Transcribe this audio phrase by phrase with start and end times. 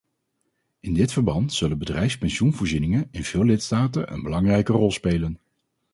[0.79, 5.39] In dit verband zullen bedrijfspensioenvoorzieningen in veel lidstaten een belangrijke rol spelen.